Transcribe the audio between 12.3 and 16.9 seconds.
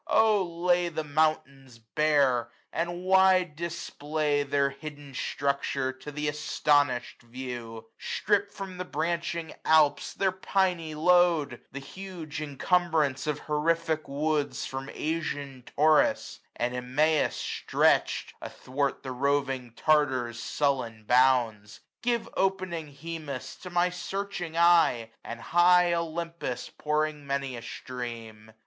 incumbrance of horrific woods 780 From Asian Taurus, from